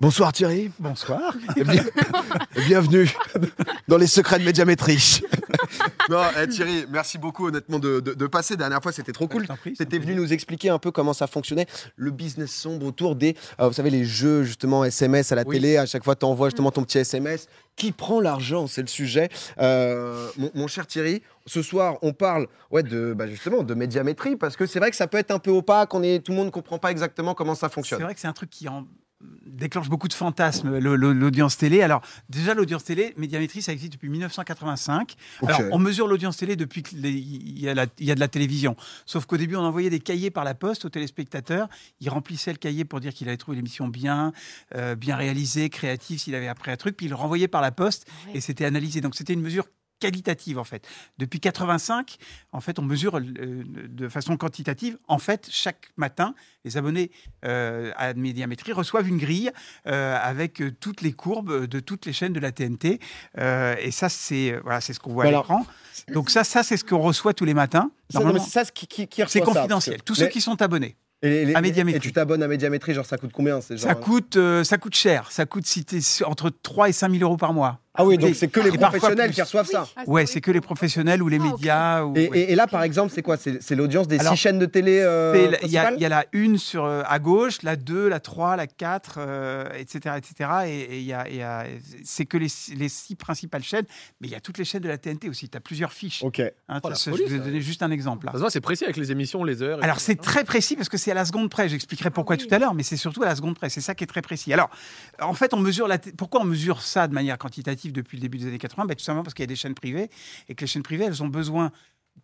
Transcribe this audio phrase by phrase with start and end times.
[0.00, 0.70] Bonsoir Thierry.
[0.78, 1.34] Bonsoir.
[1.56, 1.84] Et bien-
[2.54, 3.10] et bienvenue
[3.88, 5.20] dans les secrets de médiamétrie.
[6.08, 8.56] non, eh, Thierry, merci beaucoup honnêtement de, de- de passer.
[8.56, 9.48] Dernière fois, c'était trop cool.
[9.48, 11.66] T'en prie, C'était c'est venu nous expliquer un peu comment ça fonctionnait,
[11.96, 15.56] le business sombre autour des, euh, vous savez, les jeux justement SMS à la Oui.
[15.56, 15.76] télé.
[15.78, 17.48] À chaque fois, tu envoies justement ton petit SMS.
[17.74, 19.28] Qui prend l'argent C'est le sujet.
[19.58, 24.36] Euh, mon, mon cher Thierry, ce soir, on parle ouais, de, bah, justement de médiamétrie
[24.36, 25.92] parce que c'est vrai que ça peut être un peu opaque.
[25.92, 28.02] On est, tout le monde ne comprend pas exactement comment ça C'est fonctionne.
[28.02, 28.86] vrai que c'est un truc qui en
[29.46, 31.82] déclenche beaucoup de fantasmes, l'audience télé.
[31.82, 35.16] Alors, déjà, l'audience télé, médiamétrie, ça existe depuis 1985.
[35.42, 35.48] Ok.
[35.50, 38.28] Alors, on mesure l'audience télé depuis qu'il y, a la- il y a de la
[38.28, 38.76] télévision.
[39.06, 41.68] Sauf qu'au début, on envoyait des cahiers par la poste aux téléspectateurs.
[42.00, 44.32] Il remplissait le cahier pour dire qu'il avait trouvé l'émission bien,
[44.76, 47.72] euh, bien réalisée, créative, s'il avait appris un truc, puis il le renvoyait par la
[47.72, 49.00] poste et c'était analysé.
[49.00, 49.64] Donc, c'était une mesure
[49.98, 50.86] qualitative en fait.
[51.18, 52.16] Depuis 85,
[52.52, 53.22] en fait, on mesure euh,
[53.66, 54.98] de façon quantitative.
[55.08, 57.10] En fait, chaque matin, les abonnés
[57.44, 59.50] euh, à Médiamétrie reçoivent une grille
[59.86, 63.00] euh, avec toutes les courbes de toutes les chaînes de la TNT.
[63.38, 65.66] Et ça, c'est voilà, c'est ce qu'on voit à l'écran.
[66.12, 67.90] Donc ça, ça c'est ce qu'on reçoit tous les matins.
[68.10, 69.98] Ça, non, c'est ça, ce qui, qui, qui c'est reçoit ça, confidentiel.
[69.98, 70.96] que- Tous ceux qui sont abonnés.
[71.20, 73.78] Et, les- à et- tu t'abonnes à Médiamétrie, genre ça coûte combien genre...
[73.78, 75.32] Ça coûte, ça coûte cher.
[75.32, 75.84] Ça coûte si
[76.24, 77.80] entre 3 et 5 000 euros par mois.
[78.00, 79.86] Ah oui, donc Et- c'est que les et professionnels qui reçoivent ça.
[80.06, 82.02] Ouais, c'est que les professionnels ou les Ah, médias.
[82.04, 83.36] ou- Et, et- et là, par exemple, c'est quoi?
[83.36, 85.94] C'est l'audience des Alors, six chaînes de télé euh, Il y, a- principales?
[85.96, 89.16] il y a la une sur, euh, à gauche, la 2, la 3, la 4,
[89.18, 90.14] euh, etc.
[90.16, 90.50] etc.
[90.66, 91.64] Et, et il y a- il y a-
[92.04, 93.86] c'est que les, les six principales chaînes,
[94.20, 95.48] mais il y a toutes les chaînes de la TNT aussi.
[95.48, 96.22] Tu as plusieurs fiches.
[96.22, 96.40] Ok.
[96.68, 96.80] hein.
[96.84, 97.44] Oh, je vais ça.
[97.44, 98.26] donner juste un exemple.
[98.26, 98.32] là.
[98.32, 99.80] Ça se voit, c'est précis avec les émissions, les heures.
[99.80, 101.68] et Alors c'est très précis parce que c'est à la seconde près.
[101.68, 102.46] J'expliquerai pourquoi Ah oui.
[102.48, 103.68] tout à l'heure, mais c'est surtout à la seconde près.
[103.70, 104.52] C'est ça qui est très précis.
[104.52, 104.70] Alors,
[105.20, 107.87] en fait, on mesure la pourquoi on mesure ça de manière quantitative?
[107.92, 109.74] Depuis le début des années 80 Ben, Tout simplement parce qu'il y a des chaînes
[109.74, 110.10] privées
[110.48, 111.72] et que les chaînes privées, elles ont besoin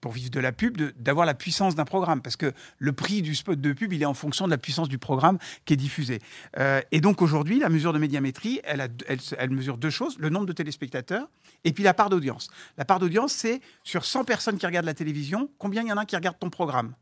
[0.01, 2.20] pour vivre de la pub, d'avoir la puissance d'un programme.
[2.20, 4.89] Parce que le prix du spot de pub, il est en fonction de la puissance
[4.89, 6.20] du programme qui est diffusé.
[6.59, 8.91] Euh, et donc aujourd'hui, la mesure de médiamétrie, elle,
[9.39, 11.29] elle mesure deux choses, le nombre de téléspectateurs
[11.64, 12.48] et puis la part d'audience.
[12.77, 15.97] La part d'audience, c'est sur 100 personnes qui regardent la télévision, combien il y en
[15.97, 16.95] a qui regardent ton programme?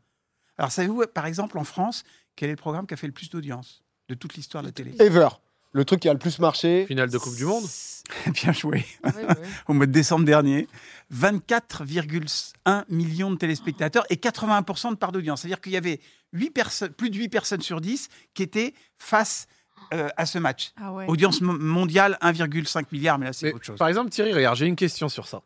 [0.57, 2.03] Alors savez-vous, par exemple, en France,
[2.35, 4.71] quel est le programme qui a fait le plus d'audience de toute l'histoire de la
[4.71, 4.93] télé?
[4.99, 5.29] Ever.
[5.73, 6.85] Le truc qui a le plus marché.
[6.87, 7.65] Finale de Coupe du Monde.
[8.27, 8.85] Bien joué.
[9.67, 10.67] Au mois de décembre dernier,
[11.13, 15.41] 24,1 millions de téléspectateurs et 81% de part d'audience.
[15.41, 15.99] C'est-à-dire qu'il y avait
[16.33, 19.47] huit personnes, plus de 8 personnes sur 10 qui étaient face
[19.93, 20.73] euh, à ce match.
[20.81, 21.05] Ah ouais.
[21.07, 23.77] Audience mo- mondiale 1,5 milliard, mais là c'est autre chose.
[23.77, 25.41] Par exemple, Thierry, regarde, j'ai une question sur ça.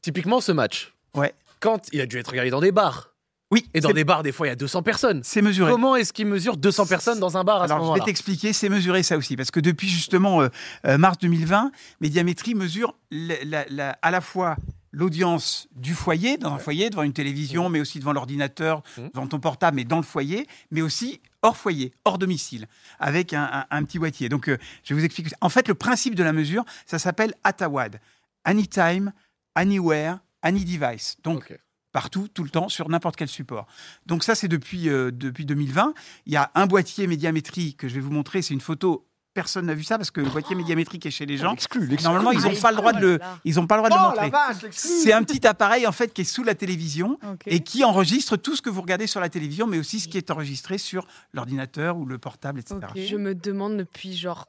[0.00, 0.94] Typiquement, ce match.
[1.14, 1.34] Ouais.
[1.60, 3.14] Quand il a dû être regardé dans des bars.
[3.50, 5.20] Oui, Et dans des bars, des fois, il y a 200 personnes.
[5.24, 5.70] c'est mesuré.
[5.72, 8.04] Comment est-ce qu'il mesure 200 personnes dans un bar à ce Alors, je vais moment-là
[8.04, 9.36] t'expliquer, c'est mesurer ça aussi.
[9.36, 10.48] Parce que depuis justement euh,
[10.86, 11.70] euh, mars 2020,
[12.02, 14.56] Médiamétrie mesure la- la- la- à la fois
[14.92, 19.10] l'audience du foyer, dans un foyer, devant une télévision, mais aussi devant l'ordinateur, Mhm.
[19.14, 22.66] devant ton portable, mais dans le foyer, mais aussi hors foyer, hors domicile,
[22.98, 24.28] avec un, un- un petit boîtier.
[24.28, 25.30] Donc, euh, je vais vous expliquer.
[25.40, 28.00] En fait, le principe de la mesure, ça s'appelle ATAWAD.
[28.44, 29.12] Anytime,
[29.54, 31.16] Anywhere, Any Device.
[31.22, 31.56] Donc.
[31.98, 33.66] Partout, tout le temps, sur n'importe quel support.
[34.06, 35.94] Donc ça, c'est depuis, euh, depuis 2020.
[36.26, 38.40] Il y a un boîtier médiamétrie que je vais vous montrer.
[38.40, 39.04] C'est une photo.
[39.34, 41.50] Personne n'a vu ça parce que le boîtier médiamétrique est chez les gens.
[41.50, 41.88] L'exclu.
[42.04, 43.90] Normalement, ils Ah, n'ont pas le droit de le, oh ils ont pas le droit
[43.90, 44.70] de le Oh montrer.
[44.70, 48.54] C'est un petit appareil en fait qui est sous la télévision et qui enregistre tout
[48.54, 51.96] ce que vous regardez sur la télévision, mais aussi ce qui est enregistré sur l'ordinateur
[51.98, 52.78] ou le portable, etc.
[52.94, 54.46] Je me demande depuis genre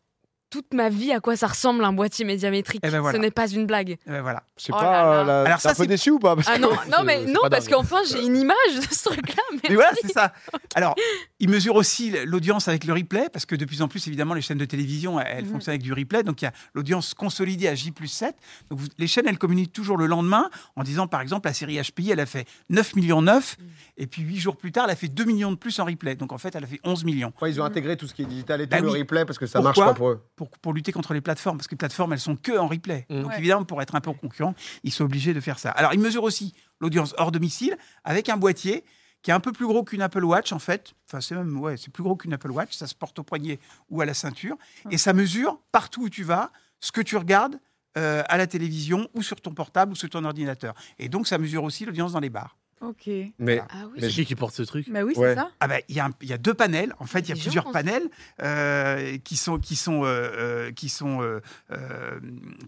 [0.49, 2.81] toute ma vie à quoi ça ressemble un boîtier médiamétrique.
[2.83, 3.17] Eh ben voilà.
[3.17, 3.91] Ce n'est pas une blague.
[3.91, 4.43] Et ben voilà.
[4.69, 5.23] Oh pas, là là.
[5.23, 6.35] la- Alors t'es ça, un peu c'est- déçu ou pas?
[6.35, 8.55] Parce Ah que- non, non c'est- mais c'est non pas parce qu'enfin j'ai une image
[8.75, 9.43] de ce truc-là.
[9.53, 10.33] Mais Mais voilà, c'est ça.
[10.75, 10.95] Alors,
[11.39, 14.41] il mesure aussi l'audience avec le replay, parce que de plus en plus, évidemment, les
[14.41, 15.51] chaînes de télévision, elles Mhm.
[15.51, 16.23] fonctionnent avec du replay.
[16.23, 18.35] Donc, il y a l'audience consolidée à J plus 7.
[18.69, 21.77] Donc, vous- les chaînes, elles communiquent toujours le lendemain en disant, par exemple, la série
[21.79, 23.65] HPI, elle a fait 9 millions 9, Mhm.
[23.97, 26.15] et puis 8 jours plus tard, elle a fait 2 millions de plus en replay.
[26.15, 27.31] Donc, en fait, elle a fait 11 millions.
[27.41, 28.99] Ouais, ils ont intégré tout ce qui est digital et tout, Bah le oui.
[28.99, 30.21] replay, parce que ça Pourquoi marche pas pour eux.
[30.35, 33.05] Pour, pour lutter contre les plateformes, parce que les plateformes, elles sont que en replay.
[33.09, 33.21] Mhm.
[33.21, 33.37] Donc, Ouais.
[33.39, 35.69] évidemment, pour être un peu concurrent, ils sont obligés de faire ça.
[35.71, 38.83] Alors, ils mesurent aussi l'audience hors domicile avec un boîtier
[39.21, 40.93] qui est un peu plus gros qu'une Apple Watch, en fait.
[41.07, 42.73] Enfin, c'est même, ouais, c'est plus gros qu'une Apple Watch.
[42.73, 44.57] Ça se porte au poignet ou à la ceinture.
[44.91, 47.59] Et ça mesure partout où tu vas, ce que tu regardes
[47.97, 50.73] euh, à la télévision ou sur ton portable ou sur ton ordinateur.
[50.99, 52.55] Et donc, ça mesure aussi l'audience dans les bars.
[52.81, 53.09] Ok.
[53.39, 53.99] Mais Ah oui.
[53.99, 55.29] C'est qui qui porte ce truc Bah oui, Ouais.
[55.29, 55.51] c'est ça.
[55.59, 56.93] Ah ben, il y, y a deux panels.
[56.99, 58.09] En fait, il y a Des plusieurs gens, panels
[58.41, 61.41] euh, qui sont, qui sont, euh, euh, qui sont euh,
[61.71, 62.19] euh,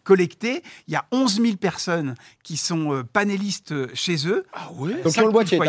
[0.04, 0.64] collectés.
[0.88, 4.46] Il y a 11 000 personnes qui sont euh, panélistes chez eux.
[4.54, 5.60] Ah ouais Donc, le boîtier,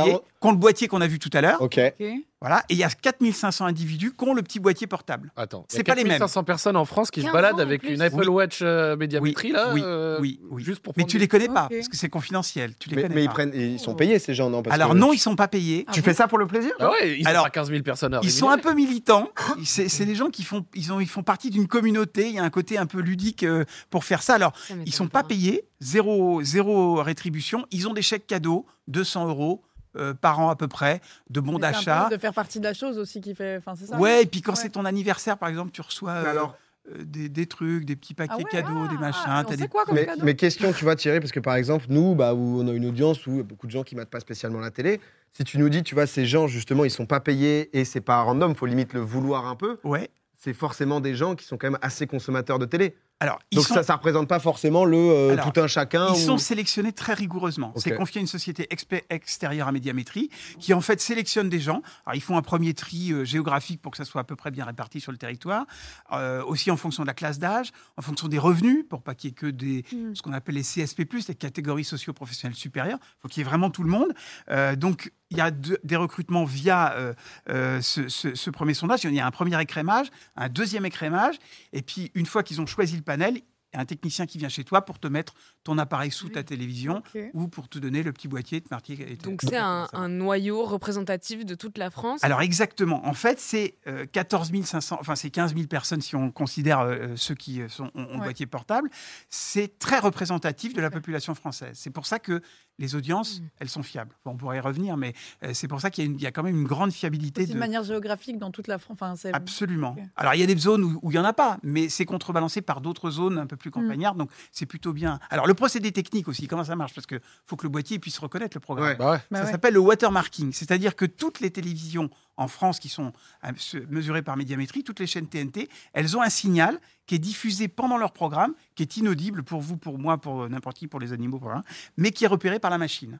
[0.40, 1.60] ont le boîtier qu'on a vu tout à l'heure.
[1.62, 1.78] ok.
[2.00, 2.06] Ok.
[2.42, 5.32] Voilà, et il y a 4500 individus qui ont le petit boîtier portable.
[5.36, 6.18] Attends, C'est pas les mêmes.
[6.18, 8.26] 500 personnes en France qui se 15 baladent avec une Apple Oui.
[8.26, 10.64] Watch euh, médiamétrie là, oui, euh, oui, oui.
[10.64, 11.76] juste pour Mais tu les connais pas, Ok.
[11.76, 12.74] parce que c'est confidentiel.
[12.78, 13.32] Tu les Mais, connais mais ils, pas.
[13.32, 15.86] prennent, ils sont payés ces gens, non Parce Alors que- non, ils sont pas payés.
[15.92, 18.14] Tu fais ça pour le plaisir Ah ouais, ils Alors, ont pas 15 000 personnes
[18.14, 19.30] à Ils sont un peu militants.
[19.64, 22.28] C'est des gens qui font, ils, ont, ils font partie d'une communauté.
[22.28, 24.34] Il y a un côté un peu ludique euh, pour faire ça.
[24.34, 27.66] Alors, Ça ils sont pas payés, zéro, zéro rétribution.
[27.70, 29.62] Ils ont des chèques cadeaux, 200 euros
[29.96, 31.00] euh, par an à peu près,
[31.30, 32.08] de bons d'achat.
[32.10, 33.56] De faire partie de la chose aussi qui fait.
[33.58, 33.98] Enfin, c'est ça.
[33.98, 34.58] Ouais, et puis quand Ouais.
[34.58, 36.56] c'est ton anniversaire, par exemple, tu reçois euh, alors,
[36.90, 39.22] euh, des, des trucs, des petits paquets Ah ouais, cadeaux, des ah, machins.
[39.26, 39.68] ah, on t'as sait des...
[39.68, 42.34] quoi comme mais, cadeau mais question, tu vois, Thierry, parce que par exemple, nous, bah,
[42.34, 44.20] où on a une audience où il y a beaucoup de gens qui matent pas
[44.20, 45.00] spécialement la télé,
[45.32, 48.00] si tu nous dis, tu vois, ces gens, justement, ils sont pas payés et c'est
[48.02, 50.10] pas random, faut limite le vouloir un peu, Ouais.
[50.36, 52.96] c'est forcément des gens qui sont quand même assez consommateurs de télé.
[53.22, 53.74] Alors, ils Donc sont...
[53.74, 56.08] ça, ça représente pas forcément le euh, Alors, tout un chacun.
[56.08, 57.72] Ils ou- sont sélectionnés très rigoureusement.
[57.76, 58.66] C'est confié à une société
[59.10, 60.28] extérieure à médiamétrie
[60.58, 61.82] qui en fait sélectionne des gens.
[62.04, 64.50] Alors ils font un premier tri euh, géographique pour que ça soit à peu près
[64.50, 65.66] bien réparti sur le territoire,
[66.12, 69.30] Euh, aussi en fonction de la classe d'âge, en fonction des revenus pour pas qu'il
[69.30, 70.14] y ait que des Mm.
[70.16, 72.98] ce qu'on appelle les CSP+, les catégories socio-professionnelles supérieures.
[73.02, 74.12] Il faut qu'il y ait vraiment tout le monde.
[74.50, 77.14] Euh, donc il y a de- des recrutements via euh,
[77.48, 79.04] euh, ce, ce- ce premier sondage.
[79.04, 81.36] Il y a un premier écrémage, un deuxième écrémage,
[81.72, 83.42] et puis une fois qu'ils ont choisi le panel,
[83.74, 87.48] un technicien qui vient chez toi pour te mettre ton appareil sous ta télévision ou
[87.48, 88.96] pour te donner le petit boîtier de marquer.
[89.22, 92.22] Donc c'est un, noyau représentatif de toute la France.
[92.22, 93.06] Alors exactement.
[93.06, 97.14] En fait, c'est euh, 14 500, enfin c'est 15 000 personnes si on considère euh,
[97.16, 98.26] ceux qui euh, sont, ont, ont Ouais.
[98.26, 98.90] boîtier portable.
[99.30, 101.72] C'est très représentatif de la population française.
[101.74, 102.42] C'est pour ça que
[102.82, 103.44] les audiences, Mm.
[103.60, 104.14] elles sont fiables.
[104.24, 105.14] Bon, on pourrait y revenir, mais
[105.44, 107.52] euh, c'est pour ça qu'il y, a y quand même une grande fiabilité de.
[107.54, 108.98] de manière géographique dans toute la France.
[109.00, 109.14] Enfin.
[109.32, 109.96] Absolument.
[110.16, 112.04] Alors, il y a des zones où où il n'y en a pas, mais c'est
[112.04, 115.18] contrebalancé par d'autres zones un peu plus campagnardes, donc c'est plutôt bien.
[115.30, 116.94] Alors, le procédé technique aussi, comment ça marche?
[116.94, 118.88] Parce qu'il faut que le boîtier puisse reconnaître le programme.
[118.88, 118.96] Ouais.
[118.96, 119.18] Bah ouais.
[119.30, 119.50] Bah ça ouais.
[119.52, 123.12] s'appelle le watermarking, c'est-à-dire que toutes les télévisions en France qui sont
[123.44, 123.52] euh,
[123.90, 127.98] mesurées par médiamétrie, toutes les chaînes TNT, elles ont un signal qui est diffusé pendant
[127.98, 131.38] leur programme, qui est inaudible pour vous, pour moi, pour n'importe qui, pour les animaux,
[131.38, 131.62] pour rien,
[131.96, 133.18] mais qui est repéré par la machine.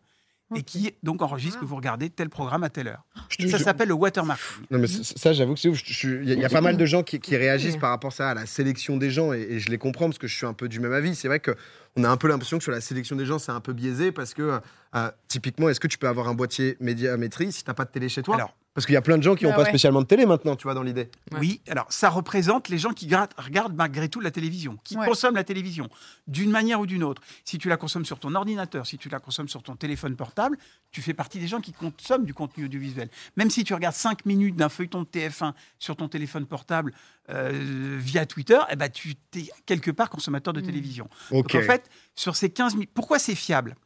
[0.55, 1.69] Et qui donc enregistre que Wow.
[1.71, 3.07] vous regardez tel programme à telle heure.
[3.31, 4.67] Je- Ça s'appelle le watermarking.
[4.71, 5.81] Non, mais ça, j'avoue que c'est ouf.
[6.05, 7.81] Il y, a- il y a pas mal de gens qui, qui réagissent Oui.
[7.81, 10.19] par rapport à ça, à la sélection des gens, et, et je les comprends parce
[10.19, 11.15] que je suis un peu du même avis.
[11.15, 11.53] C'est vrai que
[11.97, 14.13] on a un peu l'impression que sur la sélection des gens, c'est un peu biaisé
[14.13, 14.61] parce que,
[14.95, 18.11] euh, typiquement, est-ce que tu peux avoir un boîtier médiamétrie si t'as pas de télé
[18.11, 18.35] chez toi?
[18.35, 20.25] Alors, Parce qu'il y a plein de gens qui n'ont Bah pas spécialement de télé
[20.25, 21.11] maintenant, tu vois, dans l'idée.
[21.31, 21.39] Ouais.
[21.41, 25.07] Oui, alors ça représente les gens qui regardent malgré tout la télévision, qui Ouais.
[25.07, 25.91] consomment la télévision
[26.27, 27.21] d'une manière ou d'une autre.
[27.45, 30.57] Si tu la consommes sur ton ordinateur, si tu la consommes sur ton téléphone portable,
[30.91, 33.11] tu fais partie des gens qui consomment du contenu audiovisuel.
[33.37, 36.95] Même si tu regardes 5 minutes d'un feuilleton de TF1 sur ton téléphone portable
[37.31, 37.51] euh,
[37.99, 40.65] via Twitter, eh ben, tu es quelque part consommateur de Mm.
[40.67, 41.09] télévision.
[41.31, 43.77] Donc en fait, sur ces 15 000, pourquoi c'est fiable?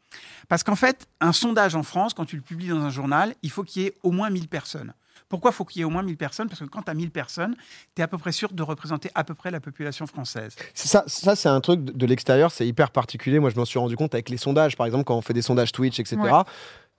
[0.48, 3.50] Parce qu'en fait, un sondage en France, quand tu le publies dans un journal, il
[3.50, 4.94] faut qu'il y ait au moins 1000 personnes.
[5.28, 6.48] Pourquoi faut qu'il y ait au moins 1000 personnes?
[6.48, 7.56] Parce que quand tu as 1000 personnes,
[7.96, 10.54] tu es à peu près sûr de représenter à peu près la population française.
[10.72, 13.40] Ça, ça c'est un truc de de l'extérieur, c'est hyper particulier.
[13.40, 15.42] Moi, je m'en suis rendu compte avec les sondages, par exemple, quand on fait des
[15.42, 16.16] sondages Twitch, etc.
[16.16, 16.30] Ouais.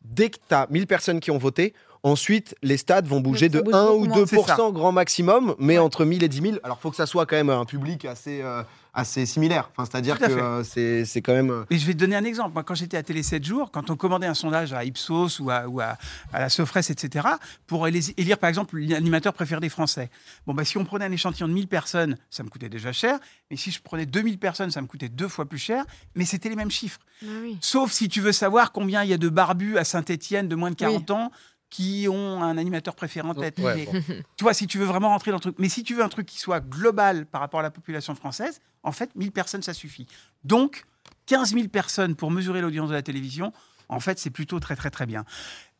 [0.03, 1.73] Dès que tu as 1000 personnes qui ont voté,
[2.03, 4.23] ensuite, les stades vont bouger de bouge 1 ou beaucoup moins.
[4.25, 5.79] 2% grand maximum, mais Ouais.
[5.83, 6.55] entre 1000 et 10 000.
[6.63, 8.63] Alors, faut que ça soit quand même un public assez, euh,
[8.97, 9.69] assez similaire.
[9.77, 11.51] Enfin, C'est-à-dire que euh, c'est c'est quand même.
[11.51, 12.53] euh, Et je vais te donner un exemple.
[12.53, 15.49] Moi, quand j'étais à Télé 7 jours, quand on commandait un sondage à Ipsos ou
[15.51, 15.97] à, ou à,
[16.33, 17.27] à la Sofres, etc.,
[17.67, 20.09] pour élire, par exemple, l'animateur préféré des Français.
[20.47, 23.19] Bon, bah, si on prenait un échantillon de 1000 personnes, ça me coûtait déjà cher.
[23.51, 25.85] Mais si je prenais 2000 personnes, ça me coûtait deux fois plus cher.
[26.15, 26.99] Mais c'était les mêmes chiffres.
[27.23, 27.57] Ah oui.
[27.61, 30.71] Sauf si tu veux savoir combien il y a de barbus à Saint-Etienne de moins
[30.71, 31.31] de 40 ans
[31.69, 33.59] qui ont un animateur préféré en tête.
[33.59, 34.01] Ouais, Mais, bon.
[34.37, 35.55] Tu vois, si tu veux vraiment rentrer dans le truc.
[35.59, 38.61] Mais si tu veux un truc qui soit global par rapport à la population française,
[38.83, 40.07] en fait, 1000 personnes, ça suffit.
[40.43, 40.85] Donc,
[41.25, 43.51] 15 000 personnes pour mesurer l'audience de la télévision,
[43.89, 45.25] en fait, c'est plutôt très, très, très bien.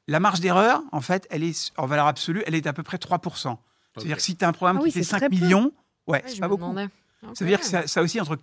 [0.10, 2.98] La marge d'erreur, en fait, elle est, en valeur absolue, elle est à peu près
[2.98, 3.58] 3%.
[3.96, 5.36] C'est-à-dire que si tu as un programme Ah qui oui, fait c'est 5 très peu.
[5.36, 5.72] millions,
[6.08, 6.64] ouais, Ouais, c'est pas beaucoup.
[6.64, 6.88] demandais.
[7.34, 8.36] Ça veut dire que ça, ça aussi entre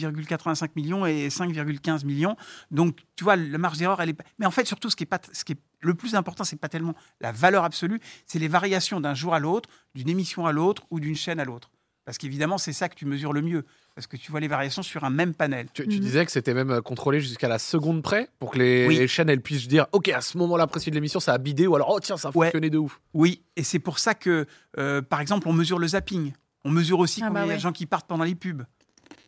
[0.00, 2.36] 4,85 millions et 5,15 millions.
[2.70, 4.14] Donc, tu vois, la marge d'erreur, elle est.
[4.14, 6.44] pas- Mais en fait, surtout, ce qui est, pas, ce qui est le plus important,
[6.44, 10.46] c'est pas tellement la valeur absolue, c'est les variations d'un jour à l'autre, d'une émission
[10.46, 11.70] à l'autre ou d'une chaîne à l'autre.
[12.04, 13.64] Parce qu'évidemment, c'est ça que tu mesures le mieux.
[13.96, 15.66] Parce que tu vois les variations sur un même panel.
[15.72, 18.86] Tu, tu disais que c'était même euh, contrôlé jusqu'à la seconde près pour que les,
[18.86, 18.96] Oui.
[18.98, 21.66] les chaînes elles puissent dire ok à ce moment-là précis de l'émission ça a bidé
[21.66, 22.46] ou alors oh tiens ça a Ouais.
[22.46, 23.00] fonctionné de ouf.
[23.14, 24.46] Oui, et c'est pour ça que,
[24.78, 26.32] euh, par exemple, on mesure le zapping.
[26.64, 28.34] On mesure aussi Ah combien bah il y a de gens qui partent pendant les
[28.36, 28.62] pubs.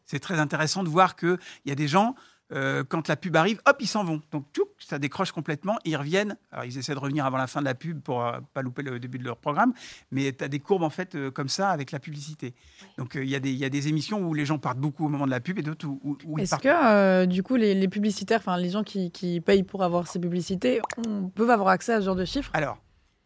[0.09, 2.15] C'est très intéressant de voir qu'il y a des gens,
[2.51, 4.23] euh, quand la pub arrive, hop, ils s'en vont.
[4.33, 6.39] Donc, tchouc, ça décroche complètement, ils reviennent.
[6.51, 8.81] Alors, ils essaient de revenir avant la fin de la pub pour euh, pas louper
[8.81, 9.75] le début de leur programme,
[10.11, 12.55] mais tu as des courbes, en fait, euh, comme ça, avec la publicité.
[12.97, 14.79] Donc, euh, il y, a des- il y a des émissions où les gens partent
[14.79, 17.27] beaucoup au moment de la pub et d'autres où, où- où ils Est-ce que, euh,
[17.27, 20.81] du coup, les, les publicitaires, enfin les gens qui, qui payent pour avoir ces publicités,
[21.07, 22.51] on, peuvent avoir accès à ce genre de chiffres?
[22.55, 22.79] Alors,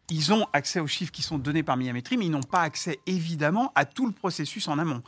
[0.09, 2.99] ils ont accès aux chiffres qui sont donnés par Médiamétrie, mais ils n'ont pas accès
[3.05, 5.01] évidemment à tout le processus en amont.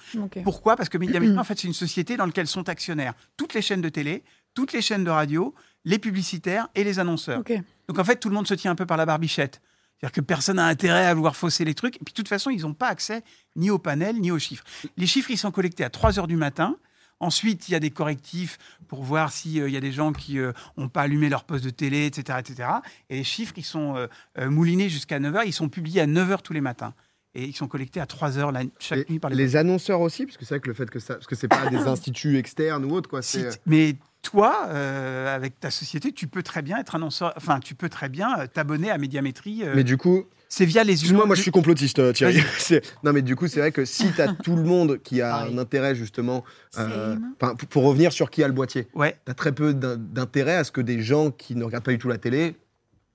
[0.43, 0.75] Pourquoi?
[0.75, 3.81] Parce que Médiamétrie, en fait, c'est une société dans laquelle sont actionnaires toutes les chaînes
[3.81, 4.23] de télé,
[4.53, 7.43] toutes les chaînes de radio, les publicitaires et les annonceurs.
[7.87, 9.61] Donc en fait, tout le monde se tient un peu par la barbichette.
[9.99, 11.95] C'est-à-dire que personne n'a intérêt à vouloir fausser les trucs.
[11.95, 13.23] Et puis de toute façon, ils n'ont pas accès
[13.55, 14.63] ni au panel, ni aux chiffres.
[14.97, 16.77] Les chiffres, ils sont collectés à 3 heures du matin.
[17.19, 18.57] Ensuite, il y a des correctifs
[18.87, 20.37] pour voir s'il y a des gens qui
[20.77, 22.39] n'ont pas allumé leur poste de télé, etc.
[22.39, 22.69] etc.
[23.09, 24.07] Et les chiffres, ils sont euh,
[24.37, 25.43] euh, moulinés jusqu'à 9 heures.
[25.45, 26.93] Ils sont publiés à 9 heures tous les matins.
[27.33, 29.99] Et ils sont collectés à 3 heures la- chaque Et nuit par les les annonceurs
[30.01, 31.77] aussi, parce que c'est vrai que le fait que ça, parce que c'est pas des
[31.87, 33.21] instituts externes ou autres, quoi.
[33.21, 37.33] Si mais toi, euh, avec ta société, tu peux très bien être annonceur.
[37.37, 39.63] Enfin, tu peux très bien euh, t'abonner à Médiamétrie.
[39.63, 42.41] euh, mais du coup, c'est via les excuse-moi, moi je suis complotiste, euh, Thierry.
[43.03, 45.29] Non, mais du coup, c'est vrai que si tu as tout le monde qui a
[45.31, 45.53] Pareil.
[45.53, 46.43] un intérêt justement,
[46.77, 47.15] euh,
[47.69, 49.17] pour, revenir sur qui a le boîtier, Ouais.
[49.25, 51.91] tu as très peu d'in- d'intérêt à ce que des gens qui ne regardent pas
[51.91, 52.55] du tout la télé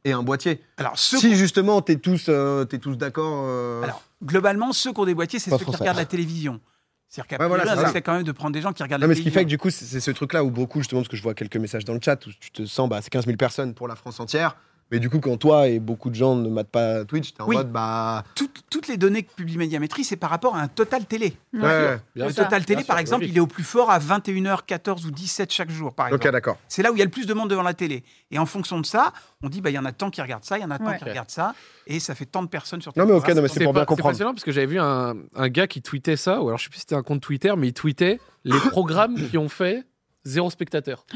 [0.05, 0.61] aient un boîtier.
[0.79, 3.45] Alors, ceux Si justement tu es tous, euh, t'es tous d'accord.
[3.47, 6.61] euh, Alors, globalement, ceux qui ont des boîtiers, c'est ceux qui regardent la télévision.
[7.09, 7.89] C'est-à-dire qu'après, Ouais, voilà, ça.
[7.91, 9.43] essaie quand même de prendre des gens qui regardent Non, la mais ce qui fait
[9.43, 11.57] que du coup, c'est c'est ce truc-là où beaucoup, justement, parce que je vois quelques
[11.57, 13.97] messages dans le chat, où tu te sens, bah, c'est 15 000 personnes pour la
[13.97, 14.57] France entière.
[14.91, 17.47] Mais du coup, quand toi et beaucoup de gens ne matent pas Twitch, t'es en
[17.47, 17.57] Oui.
[17.57, 18.25] mode, bah.
[18.35, 21.37] Toutes, toutes les données que publie Médiamétrie, c'est par rapport à un total télé.
[21.53, 21.61] Ouais.
[21.63, 22.01] Ouais.
[22.17, 22.45] Bien le sûr.
[22.45, 23.35] total télé, Bien par sûr, exemple, logique.
[23.35, 26.27] il est au plus fort à 21h14 ou 17 chaque jour, par exemple.
[26.27, 26.59] Ok, d'accord.
[26.69, 28.03] C'est là où il y a le plus de monde devant la télé.
[28.33, 30.45] Et en fonction de ça, on dit, bah, il y en a tant qui regardent
[30.45, 30.99] ça, il y en a tant Ouais.
[30.99, 31.55] qui regardent ça,
[31.87, 33.73] et ça fait tant de personnes sur Non, mais ok, non, mais c'est c'est pour
[33.75, 34.13] bien comprendre.
[34.15, 36.69] fascinant parce que j'avais vu un, un gars qui tweetait ça, ou alors je sais
[36.71, 39.85] plus si c'était un compte Twitter, mais il tweetait les programmes qui ont fait
[40.25, 41.07] zéro spectateur.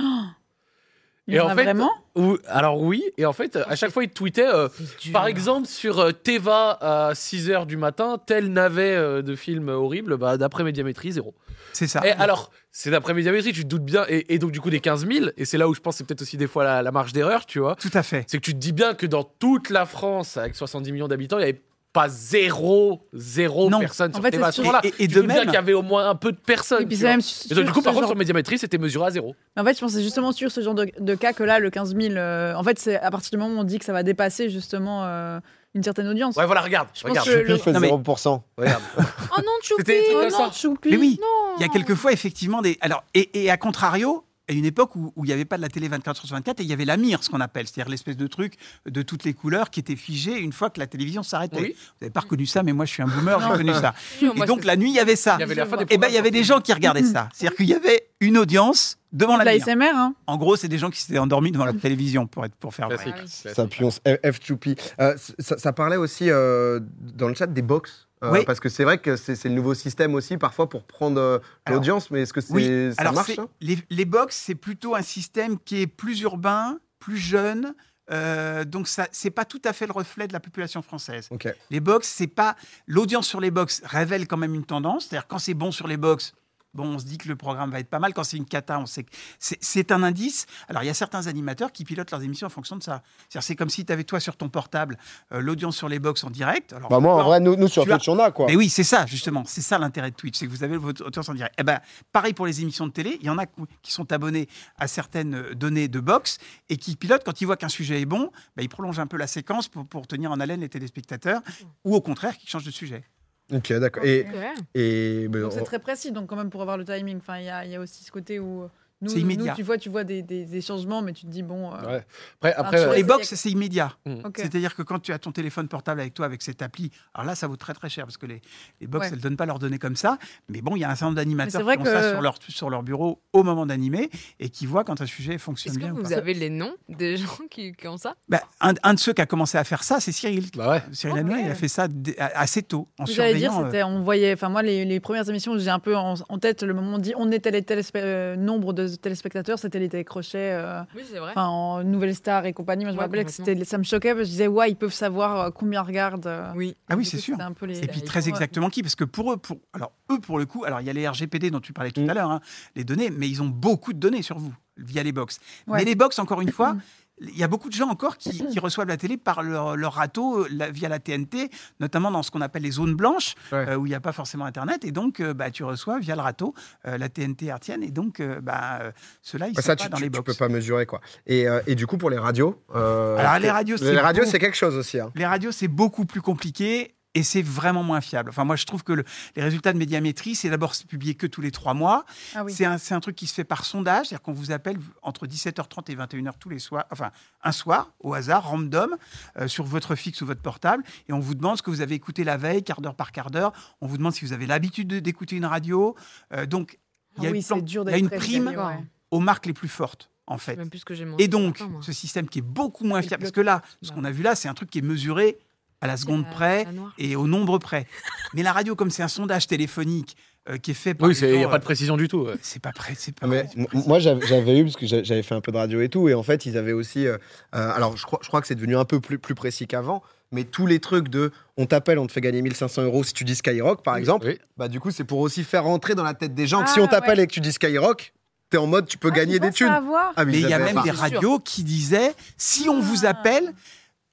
[1.27, 3.77] Il y Et en en a fait, vraiment Ou, alors oui, et en fait, à
[3.77, 4.69] chaque fois il tweetait, euh,
[5.13, 10.19] par exemple sur euh, Teva à 6h du matin, tel navet euh, de film horrible,
[10.19, 11.35] bah, d'après Médiamétrie, zéro.
[11.73, 12.07] C'est ça.
[12.07, 14.81] Et alors, c'est d'après Médiamétrie, tu te doutes bien, et, et donc du coup des
[14.81, 16.83] 15 000, et c'est là où je pense que c'est peut-être aussi des fois la,
[16.83, 17.75] la marge d'erreur, tu vois.
[17.77, 18.25] Tout à fait.
[18.29, 21.39] C'est que tu te dis bien que dans toute la France, avec 70 millions d'habitants,
[21.39, 21.63] il n'y avait
[21.95, 23.79] pas zéro, zéro Non.
[23.79, 24.81] personne En sur fait, Teva ce moment-là.
[24.85, 26.83] Et- et- et Tu de même- qu'il y avait au moins un peu de personnes.
[26.83, 27.21] Et puis c'est même
[27.51, 29.35] Et donc, du coup, par contre, genre- sur Médiamétrie, c'était mesuré à zéro.
[29.57, 31.59] En fait, je pense que c'est justement sur ce genre de, de cas que là,
[31.61, 33.85] le 15 000, euh, en fait, c'est à partir du moment où on dit que
[33.85, 35.39] ça va dépasser justement euh,
[35.75, 36.37] une certaine audience.
[36.37, 36.89] Ouais, voilà, regarde.
[36.95, 37.27] Je pense regarde.
[37.29, 38.43] que le- Choupi fait Non, mais- 0%.
[38.59, 38.83] regarde.
[39.37, 40.53] Oh non, Choupi Oh non.
[40.53, 41.19] Choupi, Mais oui.
[41.23, 41.55] non.
[41.59, 42.77] Il y a quelquefois effectivement des.
[42.81, 45.63] Alors, et, et à contrario, à une époque où où il n'y avait pas de
[45.63, 47.91] la télé 24 sur 24 et il y avait la mire, ce qu'on appelle, c'est-à-dire
[47.91, 48.55] l'espèce de truc
[48.87, 51.61] de toutes les couleurs qui était figé une fois que la télévision s'arrêtait.
[51.61, 51.75] Oui.
[51.77, 53.95] Vous n'avez pas reconnu ça, mais moi je suis un boomer, j'ai connu ça.
[54.23, 55.37] Et donc la nuit, il y avait ça.
[55.39, 57.03] Il y avait la fin des Et ben il y avait des gens qui regardaient
[57.03, 57.29] ça.
[57.33, 59.65] C'est-à-dire qu'il y avait une audience devant la La mire.
[59.65, 60.15] SMR, hein.
[60.27, 62.89] En gros, c'est des gens qui s'étaient endormis devant la télévision pour être pour faire
[62.89, 62.97] vrai.
[62.97, 63.15] Classique.
[63.17, 63.29] Ah oui.
[63.29, 63.55] Classique.
[63.55, 64.01] Ça pionce.
[64.07, 64.77] F Choupi.
[65.01, 68.09] Euh, ça, ça parlait aussi euh, dans le chat des box.
[68.25, 68.45] Euh, Oui.
[68.45, 71.39] Parce que c'est vrai que c'est le nouveau système aussi, parfois, pour prendre euh,
[71.69, 72.11] l'audience.
[72.11, 75.59] Mais est-ce que Oui, ça alors marche ça les, les box, c'est plutôt un système
[75.59, 77.75] qui est plus urbain, plus jeune.
[78.11, 81.29] euh, donc ça, c'est pas tout à fait le reflet de la population française.
[81.71, 85.07] Les box, c'est pas l'audience sur les box révèle quand même une tendance.
[85.07, 86.33] C'est-à-dire quand c'est bon sur les box,
[86.75, 88.13] bon, on se dit que le programme va être pas mal.
[88.15, 90.47] Quand c'est une cata, on sait que c'est- un indice.
[90.69, 93.03] Alors il y a certains animateurs qui pilotent leurs émissions en fonction de ça.
[93.41, 94.97] C'est comme si tu avais toi sur ton portable
[95.33, 96.73] euh, l'audience sur les box en direct.
[96.73, 98.47] Alors, Bah, moi, en vrai, nous, nous sur as- Twitch, on a quoi.
[98.47, 99.45] mais oui, c'est ça, justement.
[99.47, 101.55] C'est ça l'intérêt de Twitch, c'est que vous avez votre audience en direct.
[101.59, 101.81] Eh ben,
[102.13, 103.19] pareil pour les émissions de télé.
[103.21, 106.39] Il y en a qui sont abonnés à certaines euh, données de box
[106.71, 109.17] et qui pilotent quand ils voient qu'un sujet est bon, ben, ils prolongent un peu
[109.19, 111.43] la séquence pour, pour tenir en haleine les téléspectateurs
[111.85, 113.05] ou au contraire, qu'ils changent de sujet.
[113.53, 114.05] Ok, d'accord.
[114.05, 114.55] Et, Ouais.
[114.75, 117.19] et bah, Donc c'est on- très précis, donc quand même pour avoir le timing.
[117.19, 118.69] Enfin, il y a, il y a aussi ce côté où
[119.09, 119.53] C'est immédiat.
[119.53, 121.73] nous, tu vois, tu vois des, des- des changements, mais tu te dis bon.
[121.73, 122.07] euh, Ouais.
[122.41, 123.93] Après, après sur les box, c'est immédiat.
[124.07, 124.37] ok.
[124.37, 127.35] C'est-à-dire que quand tu as ton téléphone portable avec toi, avec cette appli, alors là,
[127.35, 128.41] ça vaut très très cher parce que les,
[128.81, 129.09] les box, Ouais.
[129.13, 130.19] elles ne donnent pas leurs données comme ça.
[130.49, 132.35] Mais bon, il y a un certain nombre d'animateurs qui ont ça que- sur leur,
[132.49, 135.85] sur leur bureau au moment d'animer et qui voient quand un sujet fonctionne Est-ce que
[135.85, 136.17] bien ou vous pas.
[136.17, 138.15] avez les noms des gens qui, qui ont ça?
[138.29, 140.47] Bah, un, un de ceux qui a commencé à faire ça, c'est Cyril.
[140.57, 140.83] bah ouais.
[140.93, 141.21] Cyril Ok.
[141.21, 141.89] Hanouna, il a fait ça
[142.35, 145.01] assez tôt, en Ce que j'allais dire, euh, c'était, on voyait, enfin moi, les, les
[145.01, 147.41] premières émissions, j'ai un peu en, en tête le moment où on dit on est
[147.41, 151.31] tel et tel euh, nombre de téléspectateurs, c'était les télécrochets, euh, Oui, c'est vrai.
[151.31, 152.85] enfin en Nouvelle Star et compagnie.
[152.85, 154.77] Moi, je me rappelais que c'était, ça me choquait, parce que je disais ouais, ils
[154.77, 156.27] peuvent savoir euh, combien regardent.
[156.27, 156.53] euh.
[156.55, 156.77] Oui.
[156.89, 157.35] Ah oui, c'est sûr.
[157.35, 158.83] c'était un peu les- Et puis les- très exactement qui?
[158.83, 161.09] Parce que pour eux, pour, alors eux pour le coup, alors il y a les
[161.09, 162.11] RGPD dont tu parlais tout Mm.
[162.11, 162.41] à l'heure, hein,
[162.77, 165.39] les données, mais ils ont beaucoup de données sur vous via les box.
[165.67, 165.79] Ouais.
[165.79, 166.81] Mais les box, encore une fois, Mm.
[167.21, 169.93] il y a beaucoup de gens encore qui, qui reçoivent la télé par leur, leur
[169.95, 173.69] râteau euh, la- via la TNT, notamment dans ce qu'on appelle les zones blanches, Ouais.
[173.69, 176.17] euh, où il n'y a pas forcément Internet, et donc euh, bah, tu reçois via
[176.17, 176.55] le râteau
[176.87, 178.91] euh, la TNT hertzienne, et donc euh, bah, euh,
[179.23, 180.33] ceux-là, ils bah, sont ça, pas tu, dans tu- les tu box.
[180.33, 181.01] peux pas mesurer quoi.
[181.27, 182.61] Et, et du coup, pour les radios.
[182.75, 184.99] Alors, les radios, les c'est radios, beaucoup- c'est quelque chose aussi.
[184.99, 185.11] hein.
[185.15, 186.94] Les radios, c'est beaucoup plus compliqué.
[187.15, 188.31] Et c'est vraiment moins fiable.
[188.31, 189.05] Enfin, moi, je trouve que le-
[189.37, 192.05] les résultats de médiamétrie, c'est d'abord publié que tous les trois mois.
[192.35, 192.53] Ah oui.
[192.53, 195.95] C'est un, truc qui se fait par sondage, c'est-à-dire qu'on vous appelle entre 17h30 et
[195.95, 197.11] 21h tous les soirs, enfin
[197.43, 198.97] un soir, au hasard, random,
[199.39, 201.95] euh, sur votre fixe ou votre portable, et on vous demande ce que vous avez
[201.95, 203.53] écouté la veille, quart d'heure par quart d'heure.
[203.81, 205.95] On vous demande si vous avez l'habitude de- d'écouter une radio.
[206.33, 206.79] Euh, donc,
[207.19, 208.85] il y a, Ah oui, une, dur y a prime ouais.
[209.13, 210.57] aux marques les plus fortes, en fait.
[210.57, 210.95] même plus que.
[211.21, 211.83] Et donc, ce matin, moi.
[211.83, 214.23] ce système qui est beaucoup moins fiable, le parce que là, ce qu'on a vu
[214.25, 215.39] là, c'est un truc qui est mesuré
[215.81, 216.67] à la seconde près
[216.99, 217.87] et au nombre près.
[218.35, 220.17] Mais la radio, comme c'est un sondage téléphonique
[220.49, 222.19] euh, qui est fait par Oui, il n'y a pas de euh, précision du tout.
[222.23, 222.35] ouais.
[222.43, 223.47] c'est pas prêt, c'est pas Mais
[223.87, 226.15] moi, j'avais eu, parce que j'a- j'avais fait un peu de radio et tout, et
[226.15, 227.07] en fait, ils avaient aussi.
[227.07, 227.17] euh,
[227.55, 230.03] euh, alors, je crois, je crois que c'est devenu un peu plus, plus précis qu'avant,
[230.33, 233.25] mais tous les trucs de on t'appelle, on te fait gagner 1500 euros si tu
[233.25, 234.39] dis Skyrock, par exemple, Oui.
[234.59, 236.73] bah, du coup, c'est pour aussi faire rentrer dans la tête des gens que Ah,
[236.75, 237.25] si on t'appelle ouais.
[237.25, 238.13] et que tu dis Skyrock,
[238.51, 239.69] t'es en mode tu peux Ah, gagner des thunes.
[239.69, 243.07] à voir Ah, Mais il y a même des radios qui disaient si on vous
[243.07, 243.11] Ah.
[243.11, 243.55] appelle,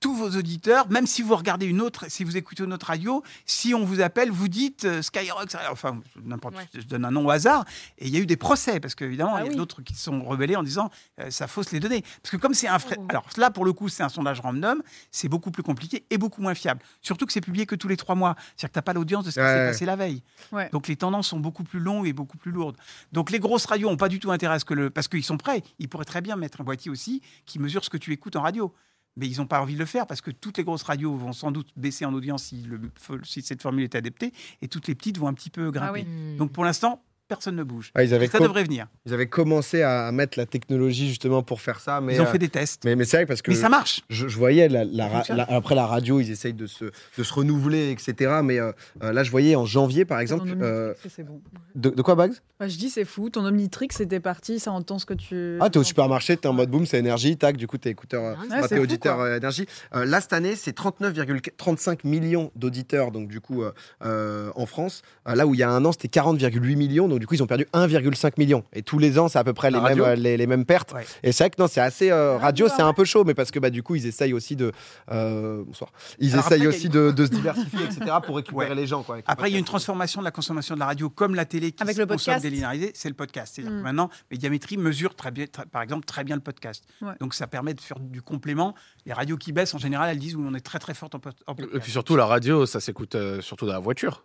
[0.01, 3.23] tous vos auditeurs, même si vous regardez une autre, si vous écoutez une autre radio,
[3.45, 6.67] si on vous appelle, vous dites euh, Skyrock, enfin n'importe, Ouais.
[6.73, 7.63] je donne un nom au hasard.
[7.99, 9.55] Et il y a eu des procès parce qu'évidemment Ah il y a oui.
[9.57, 10.89] d'autres qui se sont rebellés en disant
[11.19, 12.01] euh, ça fausse les données.
[12.23, 13.05] Parce que comme c'est un frais, Oh.
[13.09, 14.81] alors là pour le coup c'est un sondage random,
[15.11, 16.81] c'est beaucoup plus compliqué et beaucoup moins fiable.
[17.01, 19.29] Surtout que c'est publié que tous les trois mois, c'est-à-dire que t'as pas l'audience de
[19.29, 19.53] ce qui Ouais.
[19.53, 20.23] s'est passé la veille.
[20.51, 20.67] Ouais.
[20.71, 22.75] Donc les tendances sont beaucoup plus longues et beaucoup plus lourdes.
[23.11, 24.89] Donc les grosses radios n'ont pas du tout intérêt à ce que le.
[24.89, 25.61] Parce qu'ils sont prêts.
[25.77, 28.41] Ils pourraient très bien mettre un boîtier aussi qui mesure ce que tu écoutes en
[28.41, 28.73] radio.
[29.17, 31.33] Mais ils n'ont pas envie de le faire parce que toutes les grosses radios vont
[31.33, 32.79] sans doute baisser en audience si, le-
[33.23, 36.05] si cette formule est adaptée et toutes les petites vont un petit peu grimper.
[36.05, 36.05] oui.
[36.05, 36.37] Hmm.
[36.37, 37.91] Donc pour l'instant, personne ne bouge.
[37.95, 38.87] Ah, ils, avaient ça devrait venir.
[39.05, 42.27] ils avaient commencé à mettre la technologie justement pour faire ça, mais, Ils ont euh,
[42.27, 42.83] fait des tests.
[42.83, 44.01] mais, mais c'est vrai parce que Mais ça marche.
[44.09, 46.83] je, je voyais la, la la- après la radio, ils essayent de se,
[47.17, 48.41] de se renouveler, etc.
[48.43, 51.41] Mais euh, euh, là, je voyais en janvier, par exemple, euh, bon.
[51.75, 52.33] de, de quoi Bags?
[52.59, 55.57] Bah, je dis c'est fou, ton Omnitrix c'était parti, ça entend ce que tu.
[55.61, 58.37] Ah, t'es au supermarché, t'es en mode boom, c'est énergie, tac, du coup, t'es écouteur,
[58.37, 59.65] Ouais, t'es fou, auditeur énergie.
[59.95, 63.71] Euh, là, cette année, c'est 39,35 millions d'auditeurs, donc du coup, euh,
[64.03, 65.01] euh, en France.
[65.25, 67.47] Là où il y a un an, c'était 40,8 millions, donc du coup, ils ont
[67.47, 68.65] perdu 1,5 million.
[68.73, 70.91] Et tous les ans, c'est à peu près les mêmes, euh, les, les mêmes pertes.
[70.93, 71.05] Ouais.
[71.23, 72.11] Et c'est vrai que non, c'est assez.
[72.11, 74.33] euh, radio, c'est ah un peu chaud, mais parce que bah, du coup, ils essayent
[74.33, 74.71] aussi de.
[75.11, 75.91] euh, bonsoir.
[76.19, 78.75] Ils Alors essayent a aussi une- de, de se diversifier, etc., pour récupérer Ouais.
[78.75, 79.03] les gens.
[79.03, 81.45] Quoi, Après, il y a une transformation de la consommation de la radio comme la
[81.45, 82.43] télé qui Avec se le consomme podcast.
[82.43, 83.53] délinéarisé, c'est le podcast.
[83.55, 83.77] C'est-à-dire Mm.
[83.79, 86.83] que maintenant, Médiamétrie mesure très bien, très- par exemple très bien le podcast.
[87.01, 87.13] Ouais.
[87.19, 88.73] Donc ça permet de faire du complément.
[89.05, 91.19] Les radios qui baissent, en général, elles disent oui, on est très très forte en,
[91.19, 91.21] en
[91.55, 91.69] podcast.
[91.75, 94.23] Et puis surtout, la radio, ça s'écoute euh, surtout dans la voiture.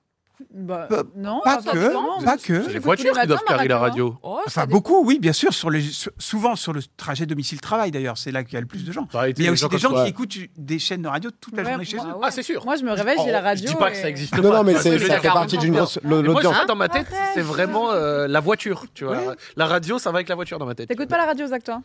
[0.53, 2.71] Bah, Bah, non, pas que, pas que.
[2.73, 4.17] Les voitures qui doivent carrer la radio.
[4.23, 5.53] Oh, Enfin, beaucoup, oui, bien sûr.
[5.55, 5.71] Sur
[6.19, 8.19] souvent sur le trajet domicile-travail, d'ailleurs.
[8.19, 9.09] C'est là qu'il y a le plus de gens.
[9.15, 11.63] Mais il y a aussi des gens qui écoutent des chaînes de radio toute la
[11.63, 12.09] Ouais, journée chez moi, eux.
[12.15, 12.21] ouais.
[12.23, 12.65] Ah, c'est sûr.
[12.65, 13.67] Moi je me réveille, j'ai la radio.
[13.67, 14.57] Je dis pas que ça existe Non, pas.
[14.59, 15.99] non, mais ça fait partie d'une grosse.
[16.03, 18.85] moi, dans ma tête, c'est vraiment euh, la voiture.
[18.95, 20.89] Tu vois, la, radio, ça va avec la voiture dans ma tête.
[20.89, 21.83] T'écoutes pas la radio, Zach, toi?